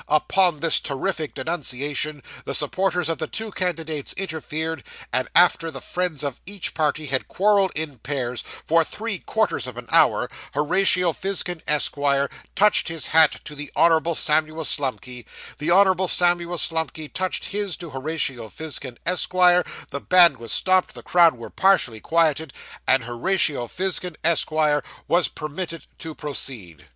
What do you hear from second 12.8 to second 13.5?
his hat